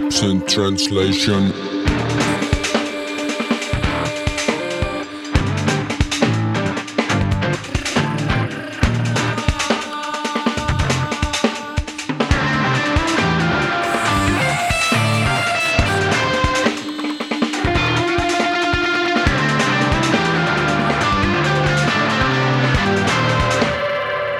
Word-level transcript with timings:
Absent 0.00 0.48
translation. 0.48 1.52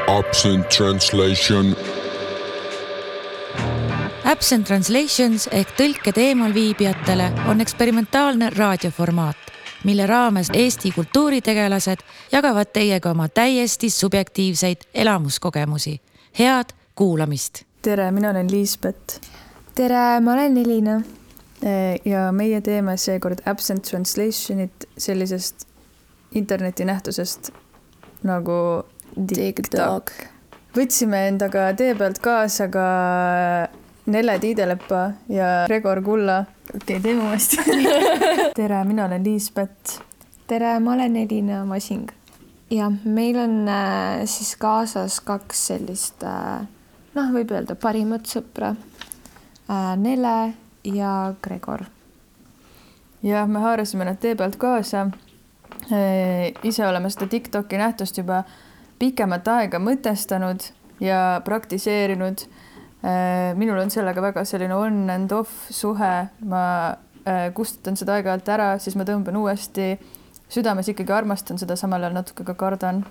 Absent 0.09 0.70
translation. 0.70 1.75
Absent 4.38 4.69
Translations 4.70 5.48
ehk 5.51 5.73
tõlked 5.74 6.19
eemalviibijatele 6.23 7.24
on 7.51 7.59
eksperimentaalne 7.59 8.52
raadioformaat, 8.55 9.48
mille 9.83 10.05
raames 10.06 10.52
Eesti 10.55 10.92
kultuuritegelased 10.95 12.05
jagavad 12.30 12.70
teiega 12.70 13.10
oma 13.10 13.27
täiesti 13.29 13.91
subjektiivseid 13.91 14.84
elamuskogemusi. 14.95 16.01
head 16.38 16.70
kuulamist. 16.95 17.65
tere, 17.82 18.10
mina 18.10 18.30
olen 18.30 18.51
Liisbet 18.51 19.20
tere, 19.74 20.20
ma 20.20 20.32
olen 20.32 20.57
Elina. 20.57 21.01
ja 22.05 22.32
meie 22.32 22.60
teeme 22.60 22.96
seekord 22.96 23.43
absent 23.46 23.91
translation'it 23.91 24.88
sellisest 24.98 25.66
internetinähtusest 26.32 27.51
nagu 28.23 28.87
TikTok. 29.34 30.12
võtsime 30.77 31.27
endaga 31.29 31.73
tee 31.74 31.95
pealt 31.95 32.18
kaasa 32.18 32.68
ka 32.68 32.87
Nelle 34.09 34.38
Tiidelepa 34.38 35.10
ja 35.28 35.45
Gregor 35.66 36.02
Kulla. 36.02 36.38
okei 36.40 36.96
okay,, 36.96 37.01
teeme 37.01 37.30
uuesti 37.30 37.56
tere, 38.56 38.84
mina 38.84 39.04
olen 39.04 39.24
Liisbet. 39.24 40.00
tere, 40.46 40.78
ma 40.80 40.92
olen 40.92 41.16
Elina 41.16 41.65
Masing. 41.65 42.09
jah, 42.70 42.92
meil 43.04 43.37
on 43.38 43.68
äh, 43.68 44.24
siis 44.24 44.56
kaasas 44.56 45.20
kaks 45.20 45.66
sellist 45.66 46.24
äh, 46.24 46.65
noh, 47.15 47.28
võib 47.34 47.52
öelda 47.52 47.76
parimat 47.76 48.24
sõpra 48.24 48.73
äh,. 48.73 49.92
Nele 50.00 50.54
ja 50.84 51.34
Gregor. 51.43 51.84
jah, 53.22 53.45
me 53.48 53.60
haarasime 53.60 54.09
nad 54.09 54.16
tee 54.24 54.32
pealt 54.34 54.56
kaasa 54.56 55.10
e,. 55.93 56.54
ise 56.62 56.87
oleme 56.87 57.10
seda 57.12 57.28
Tiktoki 57.28 57.76
nähtust 57.76 58.24
juba 58.24 58.40
pikemat 58.98 59.48
aega 59.48 59.78
mõtestanud 59.78 60.70
ja 61.00 61.43
praktiseerinud 61.45 62.48
minul 63.02 63.79
on 63.79 63.91
sellega 63.95 64.22
väga 64.22 64.43
selline 64.44 64.75
on 64.75 65.10
and 65.10 65.32
off 65.32 65.69
suhe, 65.71 66.15
ma 66.50 66.62
äh, 67.28 67.53
kustutan 67.55 67.97
seda 67.97 68.16
aeg-ajalt 68.19 68.49
ära, 68.50 68.69
siis 68.82 68.97
ma 68.99 69.06
tõmban 69.06 69.38
uuesti, 69.38 69.93
südames 70.50 70.88
ikkagi 70.91 71.15
armastan 71.15 71.60
seda, 71.60 71.77
samal 71.77 72.03
ajal 72.03 72.16
natuke 72.19 72.44
ka 72.44 72.55
kardan. 72.59 73.05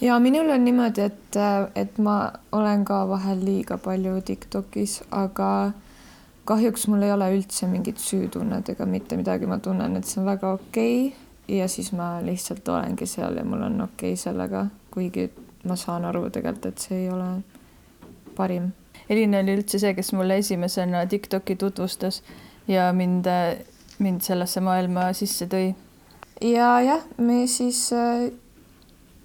ja 0.00 0.18
minul 0.18 0.50
on 0.54 0.64
niimoodi, 0.64 1.04
et, 1.10 1.38
et 1.74 1.98
ma 1.98 2.30
olen 2.52 2.84
ka 2.84 3.02
vahel 3.08 3.44
liiga 3.44 3.78
palju 3.82 4.20
Tiktokis, 4.24 5.02
aga 5.10 5.72
kahjuks 6.48 6.86
mul 6.88 7.02
ei 7.02 7.12
ole 7.12 7.32
üldse 7.36 7.66
mingit 7.68 7.98
süütunnet 8.00 8.68
ega 8.72 8.86
mitte 8.86 9.16
midagi, 9.20 9.46
ma 9.46 9.58
tunnen, 9.58 9.96
et 9.96 10.06
see 10.06 10.22
on 10.22 10.30
väga 10.30 10.52
okei 10.56 10.94
okay. 11.08 11.58
ja 11.58 11.68
siis 11.68 11.92
ma 11.92 12.18
lihtsalt 12.24 12.68
olengi 12.68 13.06
seal 13.06 13.36
ja 13.36 13.44
mul 13.44 13.66
on 13.68 13.80
okei 13.90 14.14
okay 14.14 14.22
sellega, 14.22 14.66
kuigi 14.94 15.28
ma 15.68 15.76
saan 15.76 16.06
aru 16.08 16.30
tegelikult, 16.30 16.70
et 16.72 16.86
see 16.88 17.02
ei 17.02 17.10
ole 17.12 17.28
parim. 18.38 18.72
Elina 19.08 19.42
oli 19.42 19.58
üldse 19.58 19.80
see, 19.80 19.94
kes 19.96 20.12
mulle 20.16 20.38
esimesena 20.42 21.04
Tiktoki 21.08 21.56
tutvustas 21.56 22.22
ja 22.68 22.90
mind, 22.92 23.26
mind 23.98 24.24
sellesse 24.26 24.60
maailma 24.64 25.10
sisse 25.16 25.48
tõi. 25.50 25.72
ja 26.44 26.74
jah, 26.84 27.06
me 27.18 27.46
siis 27.50 27.88
äh, 27.96 28.28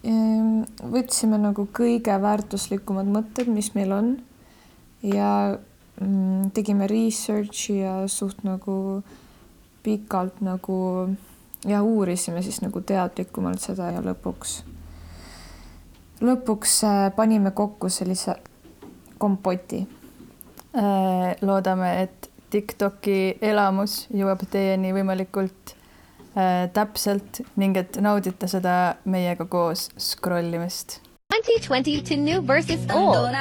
võtsime 0.04 1.40
nagu 1.40 1.68
kõige 1.72 2.16
väärtuslikumad 2.22 3.08
mõtted, 3.08 3.52
mis 3.52 3.74
meil 3.76 3.92
on 3.96 4.16
ja 5.04 5.58
mm, 6.00 6.52
tegime 6.56 6.88
research'i 6.88 7.80
ja 7.84 7.96
suht 8.08 8.44
nagu 8.44 9.04
pikalt 9.84 10.42
nagu 10.42 10.78
ja 11.68 11.84
uurisime 11.84 12.42
siis 12.42 12.62
nagu 12.64 12.82
teadlikumalt 12.82 13.64
seda 13.64 13.92
ja 13.96 14.04
lõpuks, 14.04 14.62
lõpuks 16.24 16.80
äh, 16.88 17.06
panime 17.16 17.52
kokku 17.56 17.92
sellise 17.92 18.36
kompoti. 19.24 19.84
Äh, 20.74 21.36
loodame, 21.46 21.94
et 22.04 22.30
Tiktoki 22.54 23.38
elamus 23.42 24.04
jõuab 24.14 24.44
teieni 24.54 24.92
võimalikult 24.94 25.74
äh, 25.74 26.68
täpselt 26.74 27.42
ning 27.58 27.78
et 27.82 27.98
naudite 28.02 28.50
seda 28.52 28.98
meiega 29.10 29.48
koos 29.50 29.88
scroll 29.98 30.54
imist. 30.54 31.00
2020 31.34 32.06
to 32.06 32.18
new 32.18 32.42
versus 32.46 32.86
old. 32.94 33.34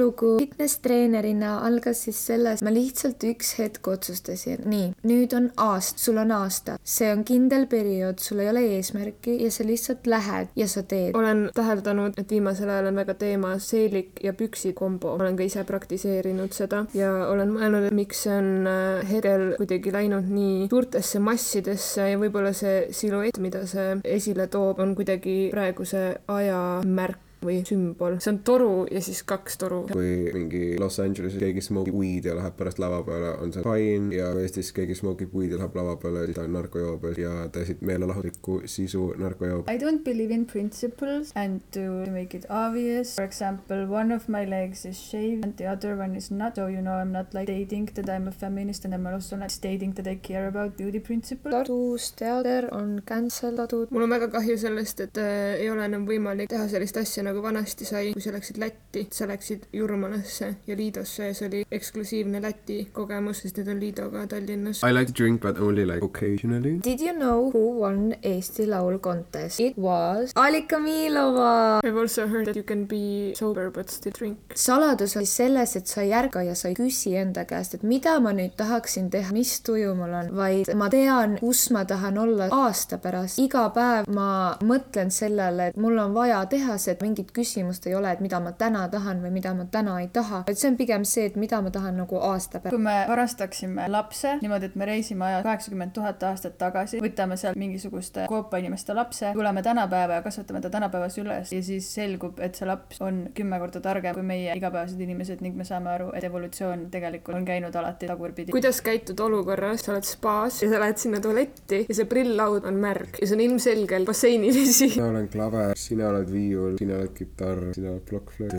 Cuidado, 0.00 0.12
tubarão 0.12 0.40
vai 0.40 0.40
te 0.40 0.40
pegar. 0.40 0.40
edulugu 0.40 0.40
fitness 0.40 0.78
treenerina 0.78 1.58
algas 1.66 2.04
siis 2.04 2.26
selles, 2.26 2.62
ma 2.62 2.70
lihtsalt 2.72 3.24
üks 3.24 3.54
hetk 3.58 3.88
otsustasin, 3.88 4.64
nii, 4.64 4.92
nüüd 5.04 5.34
on 5.36 5.50
aasta, 5.56 5.98
sul 5.98 6.18
on 6.18 6.30
aasta, 6.32 6.78
see 6.84 7.10
on 7.12 7.24
kindel 7.24 7.66
periood, 7.66 8.18
sul 8.18 8.40
ei 8.40 8.48
ole 8.48 8.64
eesmärki 8.76 9.36
ja 9.44 9.50
sa 9.50 9.64
lihtsalt 9.64 10.06
lähed 10.06 10.48
ja 10.56 10.68
sa 10.68 10.82
teed. 10.82 11.14
olen 11.14 11.50
täheldanud, 11.54 12.18
et 12.18 12.30
viimasel 12.30 12.70
ajal 12.70 12.86
on 12.86 12.96
väga 12.96 13.14
teemas 13.14 13.68
seelik 13.70 14.20
ja 14.24 14.32
püksid 14.32 14.74
kombo, 14.74 15.14
olen 15.14 15.36
ka 15.36 15.42
ise 15.42 15.64
praktiseerinud 15.64 16.52
seda 16.52 16.86
ja 16.94 17.10
olen 17.28 17.52
mõelnud, 17.56 17.90
et 17.90 17.96
miks 17.96 18.24
see 18.24 18.34
on 18.34 18.68
äh, 18.70 19.08
hetkel 19.10 19.54
kuidagi 19.58 19.92
läinud 19.92 20.28
nii 20.30 20.68
suurtesse 20.70 21.20
massidesse 21.20 22.10
ja 22.12 22.18
võib-olla 22.20 22.52
see 22.56 22.88
siluett, 22.92 23.38
mida 23.38 23.66
see 23.66 24.00
esile 24.04 24.46
toob, 24.50 24.80
on 24.80 24.94
kuidagi 24.98 25.50
praeguse 25.52 26.20
aja 26.28 26.80
märk 26.84 27.29
või 27.44 27.60
sümbol. 27.66 28.18
see 28.20 28.32
on 28.34 28.40
toru 28.46 28.72
ja 28.90 29.02
siis 29.04 29.22
kaks 29.22 29.58
toru. 29.60 29.82
kui 29.92 30.30
mingi 30.34 30.78
Los 30.80 31.00
Angeleses 31.00 31.40
keegi 31.40 31.64
smogib 31.64 31.96
weed 31.96 32.28
ja 32.28 32.36
läheb 32.38 32.56
pärast 32.58 32.80
lava 32.82 33.02
peale, 33.06 33.34
on 33.42 33.52
see 33.52 33.64
fine 33.64 34.14
ja 34.16 34.30
Eestis 34.40 34.72
keegi 34.76 34.96
smogib 34.98 35.34
weed 35.36 35.54
ja 35.54 35.60
läheb 35.60 35.76
lava 35.76 35.96
peale, 36.02 36.26
siis 36.28 36.38
ta 36.38 36.46
on 36.46 36.56
narkojoobes 36.56 37.20
ja 37.20 37.34
teesid 37.52 37.84
meelelahutuslikku 37.86 38.62
sisu 38.70 39.12
narkojoob. 39.20 39.70
I 39.70 39.78
don't 39.78 40.04
believe 40.04 40.34
in 40.34 40.46
principles 40.46 41.32
and 41.34 41.60
to 41.76 41.86
make 42.10 42.36
it 42.36 42.46
obvious. 42.50 43.16
For 43.16 43.24
example, 43.24 43.86
one 43.88 44.14
of 44.14 44.28
my 44.28 44.44
legs 44.48 44.84
is 44.84 45.00
shaved 45.10 45.44
and 45.44 45.56
the 45.56 45.70
other 45.70 45.96
one 45.96 46.16
is 46.16 46.30
not. 46.30 46.56
So 46.56 46.66
you 46.66 46.82
know 46.82 46.98
I 46.98 47.02
am 47.02 47.12
not 47.12 47.34
like 47.34 47.46
stating 47.46 47.86
that 47.94 48.08
I 48.08 48.16
am 48.16 48.28
a 48.28 48.32
feminist 48.32 48.84
and 48.84 48.94
I 48.94 48.98
am 48.98 49.06
also 49.06 49.36
not 49.36 49.50
stating 49.50 49.92
that 49.92 50.06
I 50.06 50.16
care 50.16 50.48
about 50.48 50.76
beauty 50.76 50.98
principles. 50.98 51.54
Tartus 51.54 52.10
teater 52.16 52.68
on 52.72 53.02
cancel 53.06 53.56
datud. 53.56 53.90
mul 53.90 54.02
on 54.02 54.10
väga 54.10 54.28
kahju 54.32 54.56
sellest, 54.58 55.00
et 55.00 55.18
äh, 55.18 55.60
ei 55.62 55.70
ole 55.70 55.84
enam 55.86 56.06
võimalik 56.08 56.50
teha 56.50 56.66
sellist 56.68 56.96
asja 56.96 57.22
nagu 57.22 57.29
vanasti 57.42 57.84
sai, 57.84 58.12
kui 58.12 58.22
sa 58.22 58.32
läksid 58.34 58.58
Lätti, 58.60 59.06
sa 59.14 59.26
läksid 59.30 59.68
Jurmalasse 59.72 60.54
ja 60.66 60.76
Liidosse 60.76 61.30
ja 61.30 61.34
see 61.34 61.48
oli 61.48 61.62
eksklusiivne 61.70 62.42
Läti 62.42 62.80
kogemus, 62.92 63.42
sest 63.44 63.60
nüüd 63.60 63.70
on 63.74 63.80
Liido 63.80 64.08
ka 64.10 64.26
Tallinnas. 64.26 64.82
I 64.84 64.92
like 64.92 65.12
to 65.12 65.16
drink 65.22 65.40
but 65.40 65.58
only 65.60 65.86
like 65.86 66.04
occasionally. 66.04 66.78
Did 66.84 67.00
you 67.00 67.14
know 67.14 67.50
who 67.50 67.80
won 67.80 68.14
Eesti 68.22 68.66
Laul 68.68 68.98
contest? 68.98 69.60
It 69.60 69.78
was 69.78 70.32
Alika 70.34 70.78
Miilova. 70.78 71.80
I 71.84 71.86
have 71.88 71.96
also 71.96 72.26
heard 72.26 72.46
that 72.46 72.56
you 72.56 72.62
can 72.62 72.84
be 72.86 73.32
sober 73.34 73.70
but 73.70 73.90
still 73.90 74.12
drink. 74.18 74.38
saladus 74.54 75.16
on 75.16 75.26
selles, 75.26 75.76
et 75.76 75.86
sa 75.86 76.02
ei 76.02 76.12
ärka 76.12 76.42
ja 76.42 76.54
sa 76.54 76.68
ei 76.68 76.74
küsi 76.74 77.14
enda 77.16 77.44
käest, 77.48 77.74
et 77.74 77.82
mida 77.86 78.16
ma 78.20 78.32
nüüd 78.36 78.54
tahaksin 78.58 79.10
teha, 79.10 79.32
mis 79.34 79.60
tuju 79.66 79.94
mul 79.98 80.12
on, 80.20 80.30
vaid 80.36 80.70
ma 80.76 80.88
tean, 80.92 81.36
kus 81.40 81.68
ma 81.74 81.84
tahan 81.84 82.18
olla 82.18 82.48
aasta 82.52 82.98
pärast. 82.98 83.38
iga 83.38 83.68
päev 83.74 84.08
ma 84.14 84.56
mõtlen 84.64 85.10
sellele, 85.14 85.70
et 85.70 85.76
mul 85.80 85.98
on 85.98 86.14
vaja 86.14 86.42
teha 86.50 86.78
see, 86.78 86.96
mingi 87.00 87.19
mingit 87.20 87.32
küsimust 87.36 87.86
ei 87.86 87.94
ole, 87.94 88.10
et 88.12 88.20
mida 88.24 88.40
ma 88.40 88.52
täna 88.56 88.86
tahan 88.88 89.20
või 89.22 89.30
mida 89.34 89.52
ma 89.54 89.66
täna 89.70 89.98
ei 90.00 90.08
taha, 90.12 90.44
vaid 90.46 90.58
see 90.58 90.70
on 90.70 90.76
pigem 90.78 91.04
see, 91.04 91.26
et 91.28 91.36
mida 91.36 91.60
ma 91.60 91.70
tahan 91.70 91.98
nagu 92.00 92.16
aasta 92.16 92.60
pärast. 92.60 92.74
kui 92.74 92.82
me 92.82 93.04
varastaksime 93.08 93.88
lapse 93.90 94.36
niimoodi, 94.40 94.70
et 94.70 94.76
me 94.76 94.88
reisime 94.88 95.26
ajas 95.26 95.44
kaheksakümmend 95.44 95.92
tuhat 95.96 96.22
aastat 96.30 96.56
tagasi, 96.58 97.00
võtame 97.04 97.36
sealt 97.40 97.58
mingisuguste 97.60 98.26
koopainimeste 98.30 98.94
lapse, 98.96 99.32
tuleme 99.36 99.62
tänapäeva 99.62 100.20
ja 100.20 100.24
kasvatame 100.24 100.60
ta 100.60 100.70
tänapäevas 100.70 101.18
üles 101.20 101.52
ja 101.52 101.62
siis 101.62 101.88
selgub, 101.94 102.40
et 102.40 102.56
see 102.58 102.68
laps 102.68 103.00
on 103.04 103.22
kümme 103.36 103.58
korda 103.60 103.82
targem 103.84 104.16
kui 104.16 104.26
meie 104.26 104.56
igapäevased 104.56 105.00
inimesed 105.00 105.44
ning 105.44 105.58
me 105.58 105.66
saame 105.68 105.92
aru, 105.92 106.10
et 106.16 106.24
evolutsioon 106.24 106.88
tegelikult 106.92 107.36
on 107.36 107.44
käinud 107.48 107.76
alati 107.76 108.08
tagurpidi. 108.10 108.54
kuidas 108.56 108.80
käitud 108.86 109.20
olukorras, 109.20 109.84
sa 109.84 109.94
oled 109.94 110.08
spaas 110.08 110.62
ja 110.64 110.70
sa 110.72 110.80
lähed 110.80 111.02
sinna 111.02 111.20
tualetti 111.20 111.84
ja 111.88 111.98
see 112.00 112.08
prilllaud 112.08 112.64
on 112.68 112.80
märg 112.80 113.20
ja 113.20 113.28
see 113.28 113.36
on 113.36 113.44
ilmselgelt 113.44 114.08
basseinivesi. 114.08 114.92
mina 114.96 115.10
olen 115.12 115.28
klaver, 115.28 115.76
sina 115.78 116.08
oled 116.08 116.30
viiul, 116.32 116.76
sina 116.80 116.96
oled 117.00 117.09
kitarr, 117.12 117.72
sina 117.72 117.90
oled 117.90 118.02
plokkflööt. 118.08 118.52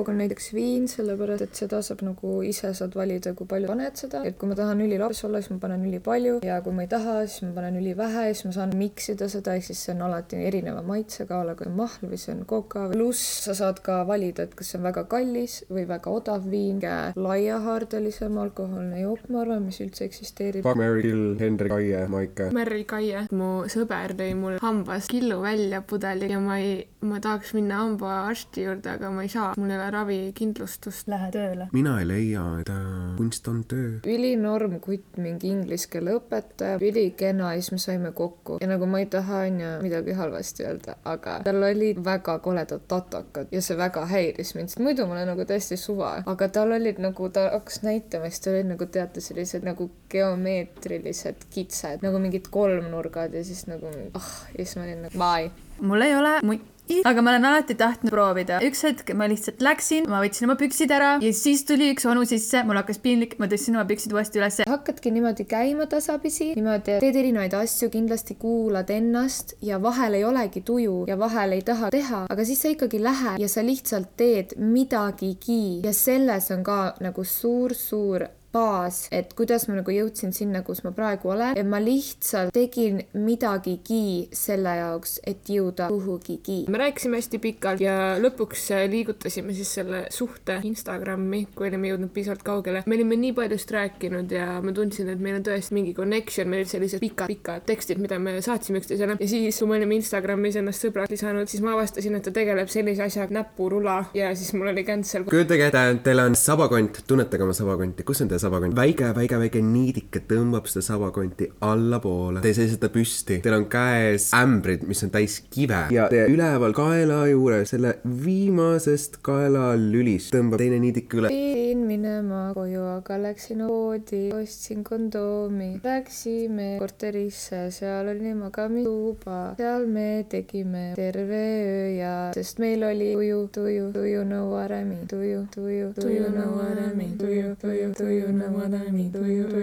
Lemmikjook 0.00 0.08
on 0.08 0.18
näiteks 0.18 0.52
viin, 0.54 0.88
sellepärast 0.88 1.42
et 1.44 1.54
seda 1.58 1.80
saab 1.84 2.02
nagu 2.04 2.40
ise 2.46 2.72
saad 2.74 2.94
valida, 2.96 3.32
kui 3.34 3.46
palju 3.46 3.68
paned 3.68 3.96
seda, 3.96 4.22
et 4.24 4.36
kui 4.38 4.48
ma 4.48 4.56
tahan 4.56 4.80
ülilaps 4.80 5.24
olla, 5.26 5.40
siis 5.40 5.52
ma 5.52 5.58
panen 5.60 5.84
ülipalju 5.88 6.40
ja 6.46 6.60
kui 6.64 6.72
ma 6.72 6.84
ei 6.84 6.90
taha, 6.90 7.26
siis 7.26 7.44
ma 7.44 7.52
panen 7.58 7.76
ülivähe 7.80 8.26
ja 8.28 8.34
siis 8.34 8.46
ma 8.48 8.52
saan 8.56 8.74
miksida 8.78 9.28
seda, 9.28 9.54
ehk 9.58 9.66
siis 9.68 9.82
see 9.84 9.94
on 9.94 10.04
alati 10.08 10.40
erineva 10.40 10.82
maitsega, 10.86 11.42
aga 11.44 11.56
kui 11.58 11.68
on 11.68 11.76
mahl 11.76 12.10
või 12.10 12.20
see 12.20 12.34
on 12.34 12.44
koka. 12.48 12.86
pluss 12.92 13.44
sa 13.44 13.56
saad 13.58 13.82
ka 13.84 14.00
valida, 14.08 14.46
et 14.48 14.54
kas 14.56 14.72
see 14.72 14.80
on 14.80 14.86
väga 14.88 15.04
kallis 15.10 15.60
või 15.70 15.86
väga 15.88 16.14
odav 16.14 16.48
viin, 16.50 16.80
laiahaardelisem 16.80 18.38
alkohoolne 18.40 19.02
jook, 19.02 19.26
ma 19.28 19.44
arvan, 19.44 19.66
mis 19.68 19.80
üldse 19.84 20.06
eksisteerib. 20.06 20.64
Mary 20.80 21.04
Kill, 21.04 21.36
Hendrik 21.40 21.74
Aie, 21.76 22.06
Maike. 22.08 22.48
Merri 22.56 22.86
Kaie, 22.88 23.26
mu 23.36 23.50
sõber 23.70 24.14
tõi 24.16 24.32
mul 24.38 24.58
hambast 24.62 25.12
killu 25.12 25.40
välja 25.42 25.82
pudeli 25.84 26.30
ja 26.30 26.40
ma 26.40 26.56
ei, 26.62 26.78
ma 27.04 27.20
tahaks 27.20 27.52
minna 27.56 27.82
hambaarsti 27.82 28.64
juurde, 28.64 28.94
aga 28.96 29.10
ma 29.12 29.26
ei 29.26 29.32
saa, 29.32 29.52
mul 29.58 29.70
ei 29.72 29.78
ole 29.78 29.89
ravikindlustust. 29.94 31.08
Lähe 31.10 31.30
tööle. 31.34 31.68
mina 31.72 31.96
ei 32.00 32.08
leia, 32.08 32.44
et 32.60 32.68
äh, 32.72 33.16
kunst 33.16 33.48
on 33.48 33.62
töö. 33.68 33.98
ülinorm 34.06 34.78
kutt, 34.80 35.16
mingi 35.18 35.50
inglise 35.50 35.88
keele 35.90 36.14
õpetaja, 36.18 36.78
ülikena 36.84 37.54
ja 37.54 37.60
siis 37.60 37.72
me 37.72 37.78
saime 37.82 38.12
kokku 38.16 38.58
ja 38.60 38.68
nagu 38.70 38.86
ma 38.90 39.00
ei 39.02 39.08
taha 39.10 39.44
onju 39.48 39.70
midagi 39.84 40.16
halvasti 40.18 40.66
öelda, 40.66 40.96
aga 41.04 41.38
tal 41.46 41.62
olid 41.70 42.00
väga 42.04 42.38
koledad 42.44 42.86
tatokad 42.88 43.52
ja 43.54 43.62
see 43.64 43.78
väga 43.78 44.04
häiris 44.10 44.54
mind, 44.56 44.72
sest 44.72 44.82
muidu 44.84 45.06
mul 45.10 45.22
on 45.22 45.30
nagu 45.32 45.46
täiesti 45.48 45.78
suva, 45.80 46.12
aga 46.30 46.48
tal 46.52 46.74
olid 46.76 47.00
nagu, 47.02 47.28
ta 47.34 47.48
hakkas 47.54 47.82
näitama, 47.86 48.30
siis 48.30 48.44
tal 48.44 48.58
olid 48.58 48.72
nagu 48.74 48.90
teate 48.98 49.24
sellised 49.24 49.66
nagu 49.66 49.90
geomeetrilised 50.12 51.46
kitsed 51.54 52.04
nagu 52.06 52.20
mingid 52.22 52.50
kolmnurgad 52.52 53.34
ja 53.34 53.44
siis 53.46 53.66
nagu 53.70 53.90
ah 54.14 54.32
ja 54.56 54.64
siis 54.64 54.76
ma 54.76 54.86
olin 54.88 55.02
nagu 55.06 55.24
bye. 55.24 55.50
mul 55.80 56.06
ei 56.06 56.16
ole 56.16 56.36
muid 56.46 56.66
aga 57.04 57.22
ma 57.22 57.34
olen 57.34 57.46
alati 57.50 57.76
tahtnud 57.78 58.12
proovida. 58.12 58.60
üks 58.64 58.82
hetk 58.86 59.12
ma 59.18 59.28
lihtsalt 59.30 59.62
läksin, 59.64 60.08
ma 60.10 60.22
võtsin 60.24 60.48
oma 60.48 60.56
püksid 60.60 60.92
ära 60.94 61.10
ja 61.22 61.32
siis 61.36 61.64
tuli 61.68 61.90
üks 61.94 62.06
onu 62.10 62.24
sisse, 62.28 62.62
mul 62.66 62.80
hakkas 62.80 63.00
piinlik, 63.04 63.36
ma 63.42 63.48
tõstsin 63.50 63.78
oma 63.78 63.86
püksid 63.88 64.14
uuesti 64.16 64.40
ülesse. 64.42 64.66
hakkadki 64.70 65.12
niimoodi 65.14 65.46
käima 65.50 65.86
tasapisi, 65.90 66.52
niimoodi 66.58 66.98
teed 67.04 67.20
erinevaid 67.22 67.54
asju, 67.60 67.90
kindlasti 67.92 68.36
kuulad 68.40 68.90
ennast 68.94 69.56
ja 69.66 69.80
vahel 69.82 70.18
ei 70.18 70.24
olegi 70.24 70.64
tuju 70.66 71.04
ja 71.10 71.18
vahel 71.20 71.56
ei 71.58 71.62
taha 71.66 71.92
teha, 71.94 72.24
aga 72.30 72.48
siis 72.48 72.62
sa 72.64 72.74
ikkagi 72.74 73.02
lähed 73.02 73.40
ja 73.42 73.48
sa 73.48 73.64
lihtsalt 73.66 74.16
teed 74.20 74.56
midagigi 74.58 75.80
ja 75.84 75.94
selles 75.96 76.50
on 76.54 76.64
ka 76.66 76.80
nagu 77.00 77.24
suur-suur 77.24 78.28
baas, 78.52 79.04
et 79.14 79.32
kuidas 79.38 79.66
ma 79.68 79.76
nagu 79.78 79.92
jõudsin 79.94 80.34
sinna, 80.34 80.62
kus 80.66 80.82
ma 80.82 80.90
praegu 80.94 81.30
olen, 81.30 81.54
et 81.58 81.66
ma 81.66 81.78
lihtsalt 81.82 82.52
tegin 82.54 82.98
midagigi 83.14 84.28
selle 84.34 84.72
jaoks, 84.80 85.18
et 85.26 85.50
jõuda 85.50 85.88
kuhugigi. 85.92 86.64
me 86.68 86.80
rääkisime 86.82 87.20
hästi 87.20 87.40
pikalt 87.42 87.82
ja 87.82 88.16
lõpuks 88.22 88.66
liigutasime 88.90 89.54
siis 89.54 89.70
selle 89.78 90.02
suhte 90.14 90.58
Instagrami, 90.66 91.44
kui 91.54 91.68
olime 91.70 91.92
jõudnud 91.92 92.12
piisavalt 92.14 92.42
kaugele. 92.46 92.82
me 92.86 92.98
olime 92.98 93.18
nii 93.20 93.32
paljust 93.38 93.70
rääkinud 93.70 94.34
ja 94.34 94.58
ma 94.64 94.74
tundsin, 94.74 95.12
et 95.14 95.22
meil 95.22 95.38
on 95.38 95.46
tõesti 95.46 95.76
mingi 95.76 95.94
connection, 95.94 96.50
meil 96.50 96.64
olid 96.64 96.72
sellised 96.74 97.02
pikad-pikad 97.04 97.66
tekstid, 97.70 98.02
mida 98.02 98.18
me 98.18 98.36
saatsime 98.42 98.82
üksteisele 98.82 99.16
ja 99.20 99.30
siis, 99.30 99.58
kui 99.62 99.70
me 99.70 99.78
olime 99.78 99.98
Instagramis 100.00 100.58
ennast 100.58 100.86
sõbraks 100.86 101.14
lisanud, 101.14 101.50
siis 101.50 101.62
ma 101.62 101.76
avastasin, 101.76 102.18
et 102.18 102.26
ta 102.26 102.34
tegeleb 102.34 102.70
sellise 102.72 103.06
asjaga 103.06 103.38
näpurula 103.40 104.00
ja 104.16 104.34
siis 104.34 104.52
mul 104.58 104.72
oli 104.74 104.84
cancel. 104.84 105.28
kujutage 105.30 105.70
ette, 105.70 105.86
teil 106.04 106.26
on 106.26 106.38
sabakont, 106.38 107.02
tunnetage 107.06 107.46
oma 107.46 107.54
sabakonti, 107.56 108.06
kus 108.06 108.24
on 108.24 108.30
teie 108.32 108.39
sabakont? 108.40 108.76
väike, 108.76 109.12
väike, 109.16 109.38
väike 109.44 109.62
niidike 109.64 110.24
tõmbab 110.30 110.68
seda 110.70 110.84
sabakonti 110.86 111.50
allapoole. 111.66 112.42
Te 112.44 112.52
seisate 112.56 112.90
püsti, 112.92 113.40
teil 113.44 113.56
on 113.56 113.66
käes 113.70 114.30
ämbrid, 114.36 114.86
mis 114.88 115.04
on 115.06 115.12
täis 115.14 115.40
kive 115.52 115.86
ja 115.94 116.08
te 116.12 116.24
üleval 116.30 116.74
kaela 116.76 117.22
juures 117.30 117.74
selle 117.74 117.96
viimasest 118.04 119.20
kaelalülist 119.26 120.32
tõmbab 120.34 120.62
teine 120.62 120.80
niidik 120.82 121.12
üle. 121.18 121.30
pidin 121.32 121.84
minema 121.88 122.42
koju, 122.56 122.82
aga 122.96 123.18
läksin 123.26 123.64
poodi, 123.68 124.22
ostsin 124.34 124.84
kondoomi, 124.86 125.72
läksime 125.84 126.72
korterisse, 126.80 127.66
seal 127.74 128.10
oli 128.12 128.34
magamistuba, 128.38 129.40
seal 129.60 129.86
me 129.90 130.08
tegime 130.30 130.90
terve 130.98 131.44
öö 131.66 131.86
ja, 131.98 132.14
sest 132.34 132.58
meil 132.62 132.84
oli 132.86 133.12
tuju, 133.14 133.40
tuju, 133.52 133.90
tuju 133.94 134.24
no 134.24 134.42
what 134.50 134.70
I 134.70 134.84
mean, 134.84 135.06
tuju, 135.10 135.46
tuju, 135.54 135.92
tuju 135.98 136.30
no 136.34 136.46
what 136.56 136.78
I 136.78 136.94
mean, 136.96 137.16
tuju, 137.18 137.56
tuju, 137.60 137.92
tuju 137.98 138.29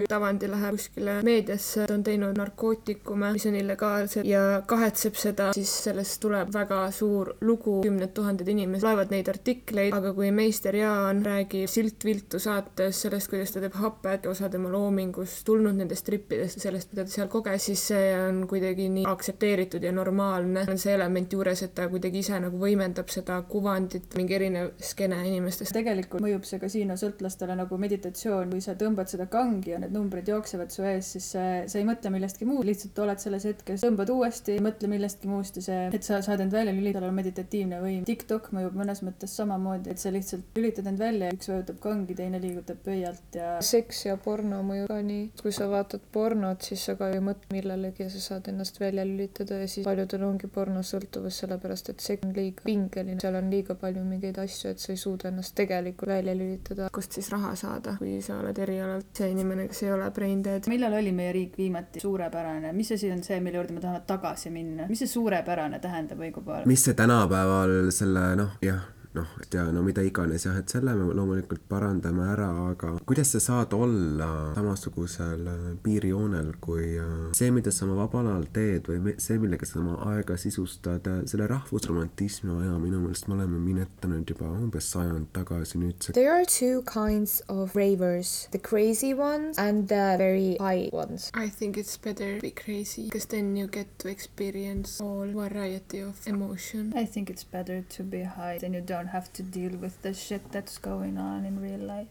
Tavandi 0.08 0.50
läheb 0.50 0.78
kuskile 0.78 1.18
meediasse, 1.26 1.86
ta 1.88 1.94
on 1.94 2.04
teinud 2.06 2.38
narkootikume, 2.38 3.32
mis 3.34 3.46
on 3.48 3.56
illegaalsed 3.58 4.26
ja 4.28 4.42
kahetseb 4.68 5.16
seda, 5.18 5.50
siis 5.56 5.72
sellest 5.88 6.20
tuleb 6.22 6.52
väga 6.54 6.80
suur 6.94 7.34
lugu, 7.40 7.78
kümned 7.84 8.12
tuhanded 8.16 8.48
inimesed 8.48 8.86
loevad 8.86 9.12
neid 9.14 9.28
artikleid, 9.32 9.94
aga 9.94 10.12
kui 10.16 10.30
meister 10.34 10.76
Jaan 10.76 11.22
räägib 11.26 11.68
Silt 11.68 12.04
viltu 12.06 12.40
saates 12.42 13.02
sellest, 13.04 13.30
kuidas 13.30 13.52
ta 13.54 13.62
teeb 13.62 13.76
hapet, 13.78 14.26
osa 14.30 14.48
tema 14.52 14.70
loomingust 14.72 15.44
tulnud 15.48 15.76
nendest 15.78 16.06
trippidest 16.06 16.58
ja 16.58 16.68
sellest, 16.68 16.92
mida 16.92 17.04
ta 17.06 17.14
seal 17.14 17.30
koges, 17.32 17.68
siis 17.70 17.84
see 17.92 18.06
on 18.16 18.42
kuidagi 18.50 18.88
nii 18.92 19.06
aktsepteeritud 19.08 19.84
ja 19.84 19.92
normaalne. 19.92 20.64
on 20.68 20.78
see 20.78 20.94
element 20.94 21.32
juures, 21.32 21.62
et 21.62 21.74
ta 21.74 21.88
kuidagi 21.90 22.22
ise 22.24 22.38
nagu 22.42 22.58
võimendab 22.60 23.10
seda 23.12 23.40
kuvandit, 23.48 24.14
mingi 24.18 24.38
erinev 24.38 24.72
skeene 24.90 25.20
inimestest. 25.28 25.74
tegelikult 25.76 26.24
mõjub 26.24 26.46
see 26.48 26.62
kasiinosõltlastele 26.62 27.56
nagu 27.58 27.78
meditatsioon, 27.78 28.52
kui 28.58 28.64
sa 28.64 28.74
tõmbad 28.74 29.06
seda 29.06 29.28
kangi 29.30 29.70
ja 29.70 29.78
need 29.78 29.94
numbrid 29.94 30.26
jooksevad 30.26 30.72
su 30.74 30.82
ees, 30.82 31.12
siis 31.14 31.28
sa 31.30 31.78
ei 31.78 31.86
mõtle 31.86 32.10
millestki 32.10 32.46
muud, 32.48 32.64
lihtsalt 32.66 32.98
oled 33.04 33.22
selles 33.22 33.46
hetkes, 33.46 33.84
tõmbad 33.86 34.10
uuesti, 34.10 34.56
mõtle 34.64 34.90
millestki 34.90 35.30
muust 35.30 35.60
ja 35.60 35.62
see, 35.62 35.84
et 35.94 36.06
sa 36.06 36.18
saad 36.26 36.42
end 36.42 36.54
välja 36.56 36.74
lülitada, 36.74 37.06
on 37.06 37.14
meditatiivne 37.14 37.78
võim. 37.82 38.02
TikTok 38.08 38.50
mõjub 38.56 38.74
mõnes 38.80 39.02
mõttes 39.06 39.36
samamoodi, 39.38 39.92
et 39.92 40.02
sa 40.02 40.10
lihtsalt 40.14 40.58
lülitad 40.58 40.88
end 40.90 40.98
välja, 40.98 41.30
üks 41.36 41.50
vajutab 41.52 41.78
kangi, 41.84 42.16
teine 42.18 42.40
liigutab 42.42 42.80
pöialt 42.82 43.38
ja 43.38 43.52
seks 43.62 44.04
ja 44.08 44.16
porno 44.24 44.58
mõjub 44.66 44.90
ka 44.90 44.98
nii, 45.06 45.28
kui 45.38 45.54
sa 45.54 45.68
vaatad 45.70 46.02
pornot, 46.12 46.66
siis 46.66 46.88
sa 46.88 46.96
ka 46.98 47.12
ei 47.14 47.22
mõtle 47.22 47.54
millelegi 47.54 48.08
ja 48.08 48.10
sa 48.10 48.24
saad 48.24 48.50
ennast 48.50 48.82
välja 48.82 49.06
lülitada 49.06 49.60
ja 49.62 49.70
siis 49.70 49.86
paljudel 49.86 50.26
ongi 50.26 50.50
pornosõltuvus, 50.50 51.38
sellepärast 51.44 51.92
et 51.94 52.02
see 52.02 52.18
on 52.26 52.34
liiga 52.34 52.66
pingeline, 52.66 53.20
seal 53.22 53.38
on 53.38 53.54
liiga 53.54 53.78
palju 53.78 54.02
mingeid 54.02 54.42
asju, 54.42 54.74
et 54.74 54.82
sa 54.82 54.90
ei 54.94 55.00
suuda 55.00 55.30
ennast 55.30 55.54
tegelikult 55.58 56.10
välja 56.10 56.34
lülitada. 56.34 56.90
kust 56.92 57.14
siis 57.14 57.30
raha 57.30 57.54
saada, 57.58 57.94
kui 58.00 58.18
sa 58.24 58.38
oled 58.40 58.47
erialalt 58.58 59.10
see 59.20 59.30
inimene, 59.34 59.68
kes 59.68 59.82
ei 59.84 59.92
ole 59.92 60.10
brain 60.14 60.42
dead. 60.44 60.68
millal 60.72 60.96
oli 61.00 61.12
meie 61.12 61.32
riik 61.36 61.58
viimati 61.58 62.00
suurepärane, 62.00 62.72
mis 62.72 62.92
asi 62.96 63.10
on 63.12 63.22
see, 63.22 63.40
mille 63.44 63.60
juurde 63.60 63.76
me 63.76 63.82
tahame 63.84 64.04
tagasi 64.06 64.50
minna, 64.54 64.88
mis 64.88 65.04
see 65.04 65.12
suurepärane 65.12 65.80
tähendab 65.84 66.22
õigupoolest? 66.24 66.70
mis 66.70 66.84
see 66.88 66.96
tänapäeval 66.98 67.90
selle 67.94 68.30
noh, 68.40 68.56
jah, 68.64 68.86
noh, 69.14 69.26
ja 69.52 69.64
no 69.72 69.82
mida 69.82 70.02
iganes 70.04 70.44
jah, 70.46 70.56
et 70.58 70.70
selle 70.72 70.94
me 70.96 71.08
loomulikult 71.16 71.64
parandame 71.70 72.26
ära, 72.32 72.48
aga 72.70 72.94
kuidas 73.08 73.32
sa 73.34 73.40
saad 73.42 73.74
olla 73.76 74.28
samasugusel 74.56 75.46
äh, 75.48 75.64
piirijoonel, 75.82 76.52
kui 76.60 76.90
äh, 77.00 77.14
see, 77.36 77.50
mida 77.54 77.72
sa 77.74 77.86
oma 77.86 78.02
vabal 78.02 78.28
ajal 78.32 78.48
teed 78.54 78.90
või 78.90 79.16
see, 79.22 79.38
millega 79.40 79.68
sa 79.68 79.80
oma 79.82 79.96
aega 80.12 80.36
sisustad, 80.40 81.08
selle 81.30 81.48
rahvusromantismi 81.50 82.52
aja 82.58 82.76
minu 82.82 83.02
meelest 83.04 83.28
me 83.28 83.38
oleme 83.38 83.60
minetanud 83.62 84.28
juba 84.28 84.50
umbes 84.52 84.90
sajand 84.92 85.30
tagasi 85.36 85.80
nüüdseks. 85.82 86.14
There 86.18 86.32
are 86.34 86.44
two 86.44 86.82
kinds 86.88 87.40
of 87.48 87.76
ravers, 87.76 88.48
the 88.52 88.60
crazy 88.60 89.14
ones 89.14 89.58
and 89.58 89.88
the 89.88 90.16
very 90.18 90.56
high 90.60 90.88
ones. 90.92 91.30
I 91.34 91.48
think 91.48 91.78
it's 91.78 91.96
better 91.96 92.36
to 92.36 92.42
be 92.42 92.52
crazy 92.52 93.08
because 93.08 93.28
then 93.28 93.56
you 93.56 93.66
get 93.66 93.98
to 94.00 94.08
experience 94.08 95.00
all 95.00 95.26
variety 95.32 96.00
of 96.04 96.16
emotion. 96.26 96.92
I 96.96 97.04
think 97.04 97.30
it's 97.30 97.44
better 97.44 97.82
to 97.96 98.02
be 98.02 98.22
high 98.22 98.58
then 98.58 98.74
you 98.74 98.80
don't 98.98 99.14
have 99.18 99.32
to 99.38 99.42
deal 99.42 99.74
with 99.82 100.02
the 100.02 100.12
shit 100.12 100.42
that's 100.52 100.76
going 100.78 101.16
on 101.18 101.44
in 101.44 101.60
real 101.60 101.84
life. 101.94 102.08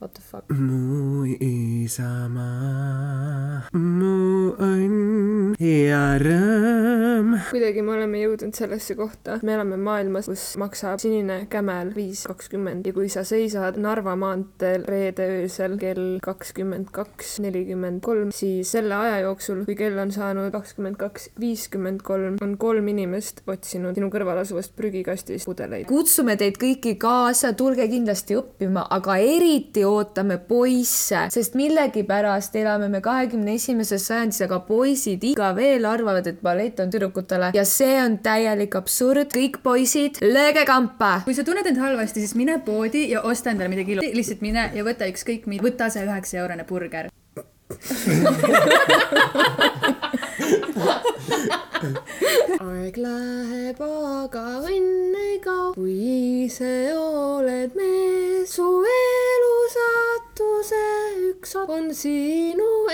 What 0.00 0.14
the 0.14 0.22
fuck? 0.22 0.48
mu 0.48 1.26
isamaa, 1.28 2.88
mu 3.76 4.48
õnn 4.56 5.52
ja 5.60 6.16
rõõm. 6.16 7.34
kuidagi 7.50 7.82
me 7.84 7.92
oleme 7.98 8.22
jõudnud 8.22 8.56
sellesse 8.56 8.96
kohta, 8.96 9.36
me 9.44 9.52
elame 9.58 9.76
maailmas, 9.76 10.30
kus 10.30 10.56
maksab 10.62 11.02
sinine 11.02 11.42
kämel 11.52 11.90
viis 11.92 12.22
kakskümmend 12.30 12.88
ja 12.88 12.94
kui 12.96 13.10
sa 13.12 13.26
seisad 13.28 13.76
Narva 13.76 14.14
maanteel 14.16 14.86
reede 14.88 15.26
öösel 15.42 15.76
kell 15.82 16.16
kakskümmend 16.24 16.88
kaks 16.96 17.36
nelikümmend 17.44 18.00
kolm, 18.00 18.32
siis 18.32 18.72
selle 18.72 18.96
aja 18.96 19.20
jooksul, 19.26 19.66
kui 19.68 19.76
kell 19.76 20.00
on 20.00 20.16
saanud 20.16 20.48
kakskümmend 20.56 20.96
kaks 20.96 21.28
viiskümmend 21.44 22.00
kolm, 22.08 22.40
on 22.40 22.56
kolm 22.56 22.88
inimest 22.94 23.44
otsinud 23.44 24.00
sinu 24.00 24.08
kõrval 24.08 24.40
asuvast 24.46 24.72
prügikastist 24.80 25.44
pudeleid. 25.44 25.84
kutsume 25.92 26.40
teid 26.40 26.56
kõiki 26.56 26.96
kaasa, 26.96 27.52
tulge 27.52 27.84
kindlasti 27.92 28.40
õppima, 28.40 28.88
aga 28.96 29.20
eriti 29.20 29.89
ootame 29.90 30.38
poisse, 30.48 31.26
sest 31.34 31.56
millegipärast 31.58 32.56
elame 32.60 32.88
me 32.92 33.00
kahekümne 33.04 33.54
esimeses 33.58 34.06
sajandis, 34.08 34.40
aga 34.46 34.60
poisid 34.66 35.24
ikka 35.32 35.52
veel 35.58 35.86
arvavad, 35.88 36.26
et 36.30 36.40
ballett 36.44 36.80
on 36.82 36.92
tüdrukutele 36.92 37.52
ja 37.56 37.64
see 37.68 37.96
on 38.02 38.18
täielik 38.24 38.76
absurd. 38.78 39.30
kõik 39.34 39.60
poisid, 39.62 40.20
lööge 40.22 40.64
kampa. 40.68 41.20
kui 41.24 41.34
sa 41.36 41.44
tunned 41.46 41.66
end 41.66 41.80
halvasti, 41.82 42.20
siis 42.24 42.34
mine 42.38 42.60
poodi 42.66 43.08
ja 43.10 43.22
osta 43.22 43.50
endale 43.54 43.72
midagi 43.72 43.96
ilu-, 43.96 44.10
lihtsalt 44.14 44.44
mine 44.44 44.70
ja 44.74 44.84
võta 44.86 45.08
ükskõik 45.10 45.46
mida, 45.50 45.64
võta 45.66 45.90
see 45.92 46.06
üheksa 46.06 46.42
eurone 46.42 46.64
burger. 46.68 47.10
aeg 52.60 52.96
läheb, 53.00 53.78
aga 53.80 54.44
õnn 54.68 55.14
ei 55.16 55.38
kao, 55.44 55.72
kui 55.76 56.44
ise 56.46 56.92
oled 56.96 57.76
mees, 57.78 58.56
su 58.56 58.68
elu 58.84 58.99
hugsat 61.50 61.70
om 61.70 61.92
syn 61.92 62.60
og 62.60 62.90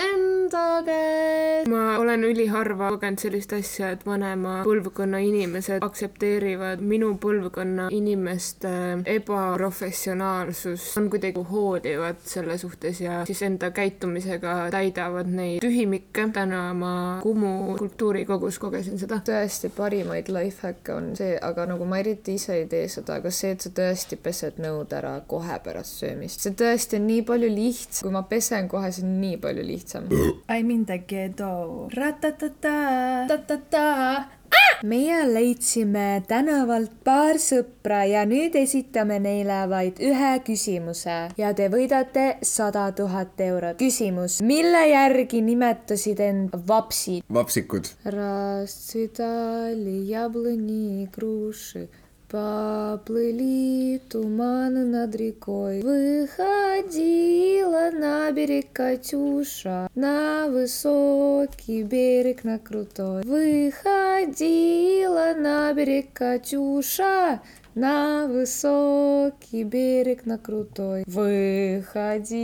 käes. 0.85 1.67
ma 1.67 1.97
olen 1.99 2.23
üliharva 2.23 2.89
kogenud 2.95 3.21
sellist 3.21 3.53
asja, 3.57 3.91
et 3.95 4.05
vanema 4.05 4.61
põlvkonna 4.65 5.19
inimesed 5.23 5.83
aktsepteerivad 5.85 6.81
minu 6.85 7.13
põlvkonna 7.21 7.89
inimeste 7.93 8.71
ebaprofessionaalsust, 9.17 10.97
on 10.99 11.09
kuidagi 11.13 11.43
hoolivad 11.51 12.21
selle 12.27 12.57
suhtes 12.61 13.01
ja 13.01 13.23
siis 13.29 13.41
enda 13.47 13.71
käitumisega 13.75 14.55
täidavad 14.73 15.29
neid 15.31 15.61
tühimikke. 15.63 16.27
täna 16.33 16.73
ma 16.73 16.93
Kumu 17.23 17.75
kultuurikogus 17.77 18.59
kogesin 18.59 18.99
seda. 18.99 19.19
tõesti 19.27 19.69
parimaid 19.73 20.29
lifehack'e 20.31 20.93
on 20.93 21.11
see, 21.17 21.37
aga 21.41 21.65
nagu 21.73 21.85
ma 21.85 21.99
eriti 22.01 22.37
ise 22.37 22.55
ei 22.61 22.65
tee 22.69 22.87
seda, 22.91 23.19
aga 23.21 23.31
see, 23.31 23.51
et 23.55 23.65
sa 23.65 23.71
tõesti 23.73 24.19
pesed 24.21 24.59
nõud 24.61 24.93
ära 24.93 25.17
kohe 25.27 25.59
pärast 25.63 26.01
söömist, 26.01 26.43
see 26.43 26.55
tõesti 26.57 26.99
on 26.99 27.07
nii 27.09 27.23
palju 27.27 27.49
lihtsam, 27.51 28.07
kui 28.07 28.15
ma 28.15 28.23
pesen 28.29 28.69
kohe, 28.71 28.91
see 28.91 29.05
on 29.05 29.17
nii 29.21 29.37
palju 29.41 29.65
lihtsam. 29.67 30.07
I'm 30.49 30.71
in 30.71 30.85
the 30.85 30.97
ghetto. 30.99 31.89
ratatata, 31.91 33.27
tatata. 33.27 33.83
Ah! 33.83 34.27
meie 34.83 35.25
leidsime 35.27 36.23
tänavalt 36.29 36.91
paar 37.03 37.35
sõpra 37.41 38.05
ja 38.07 38.21
nüüd 38.29 38.55
esitame 38.55 39.17
neile 39.19 39.57
vaid 39.67 39.99
ühe 39.99 40.31
küsimuse 40.47 41.17
ja 41.35 41.51
te 41.57 41.67
võidate 41.73 42.37
sada 42.47 42.85
tuhat 42.95 43.41
eurot. 43.43 43.75
küsimus, 43.81 44.39
mille 44.41 44.87
järgi 44.87 45.41
nimetasid 45.43 46.23
end 46.23 46.55
vapsid? 46.71 47.27
vapsikud. 47.27 47.91
Rassidali, 48.15 49.99
jablõni, 50.13 51.09
kruuši 51.11 51.87
Поплыли 52.29 54.01
туманы 54.09 54.83
над 54.83 55.15
рекой. 55.15 55.79
Выходила 55.81 56.29
на 57.93 58.29
берег 58.33 58.73
Катюша, 58.73 59.89
На 59.95 60.49
высокий 60.49 61.83
берег, 61.83 62.43
на 62.43 62.59
крутой. 62.59 63.23
Выходила 63.23 64.53
на 65.37 65.71
берег 65.71 66.11
Катюша, 66.11 67.39
на 67.75 68.27
высокий 68.27 69.63
берег, 69.63 70.25
на 70.25 70.37
крутой. 70.37 71.05
Выходила, 71.07 72.41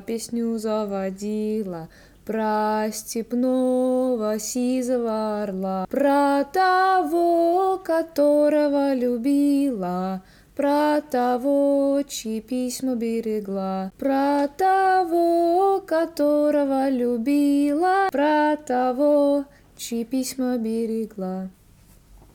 песню 0.00 0.58
заводила, 0.58 1.88
про 2.25 2.89
степного 2.91 4.39
сизого 4.39 5.43
орла, 5.43 5.87
про 5.89 6.43
того, 6.43 7.81
которого 7.83 8.93
любила, 8.93 10.21
про 10.55 11.01
того, 11.01 12.03
чьи 12.07 12.41
письма 12.41 12.95
берегла, 12.95 13.91
про 13.97 14.47
того, 14.47 15.81
которого 15.85 16.89
любила, 16.89 18.09
про 18.11 18.57
того, 18.57 19.45
чьи 19.77 20.03
письма 20.03 20.57
берегла. 20.57 21.49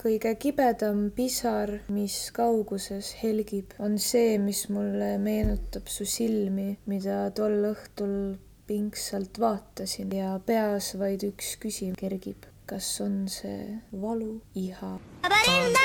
kõige 0.07 0.37
kibedam 0.39 1.11
pisar , 1.11 1.81
mis 1.91 2.31
kauguses 2.31 3.09
helgib , 3.19 3.73
on 3.83 3.97
see , 3.99 4.39
mis 4.39 4.69
mulle 4.71 5.17
meenutab 5.19 5.89
su 5.91 6.07
silmi , 6.07 6.77
mida 6.87 7.25
tol 7.35 7.73
õhtul 7.73 8.13
pingsalt 8.72 9.40
vaatasin 9.40 10.14
ja 10.16 10.30
peas 10.48 10.94
vaid 11.00 11.26
üks 11.28 11.50
küsimus 11.60 12.00
kergib. 12.00 12.48
kas 12.72 12.88
on 13.04 13.18
see 13.28 13.82
valu 14.04 14.32
iha? 14.56 14.94
Being 15.32 15.82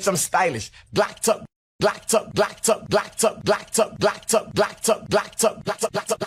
Bitch, 0.00 0.08
I'm 0.08 0.16
stylish, 0.16 0.72
blacked 0.94 1.28
up. 1.28 1.44
Blacked 1.78 2.14
up, 2.14 2.32
blacked 2.34 2.70
up, 2.70 2.88
blacked 2.88 3.22
up, 3.22 3.44
blacked 3.44 3.78
up, 3.78 3.98
blacked 3.98 4.34
up, 4.34 4.54
blacked 4.54 4.88
up, 4.88 5.10
blacked 5.10 5.44
up, 5.44 5.62
blacked 5.62 5.84
up, 5.84 5.92
blacked 5.92 6.12
up, 6.12 6.20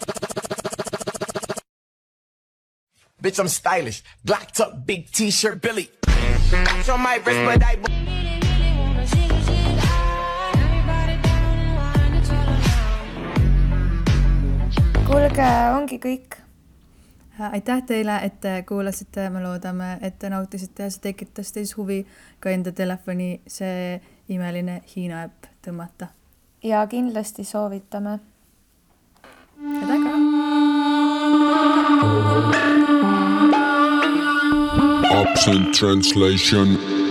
Bitch, 3.20 3.40
I'm 3.40 3.48
stylish, 3.48 4.04
blacked 4.24 4.60
up, 4.60 4.86
big 4.86 5.10
t-shirt, 5.10 5.60
Billy. 5.60 5.90
Watch 6.52 6.90
on 6.90 7.02
my 7.02 7.16
wrist, 7.16 7.60
but 7.60 7.64
I. 7.64 7.80
kuulge, 15.08 15.50
ongi 15.74 15.98
kõik. 15.98 16.43
Aitäh 17.40 17.84
teile, 17.84 18.20
et 18.24 18.40
te 18.42 18.64
kuulasite, 18.68 19.30
me 19.30 19.42
loodame, 19.44 19.98
et 20.02 20.20
te 20.20 20.30
nautisite 20.30 20.84
ja 20.84 20.90
see 20.94 21.02
tekitas 21.02 21.52
teis 21.52 21.78
huvi 21.78 22.04
ka 22.40 22.50
enda 22.50 22.72
telefoni 22.72 23.42
see 23.48 24.02
imeline 24.30 24.82
Hiina 24.96 25.24
äpp 25.24 25.50
tõmmata. 25.66 26.08
ja 26.64 26.88
kindlasti 26.88 27.44
soovitame 27.44 28.20
head 29.64 29.90
aega. 29.90 30.12
Absent 35.22 35.72
translation. 35.80 37.03